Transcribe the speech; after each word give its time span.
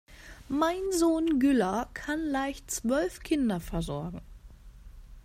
Mein 0.49 0.81
Sohn 0.91 1.37
Güllar 1.39 1.93
kann 1.93 2.23
leicht 2.25 2.71
zwölf 2.71 3.19
Kinder 3.19 3.59
versorgen. 3.59 4.21